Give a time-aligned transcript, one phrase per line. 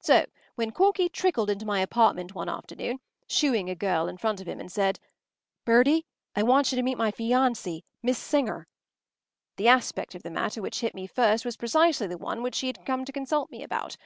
[0.00, 0.26] So
[0.56, 4.58] when Corky trickled into my apartment one afternoon, shooing a girl in front of him,
[4.58, 4.98] and said,
[5.64, 6.04] “Bertie,
[6.34, 8.66] I want you to meet my fiancée, Miss Singer,”
[9.54, 12.66] the aspect of the matter which hit me first was precisely the one which he
[12.66, 13.96] had come to consult me about.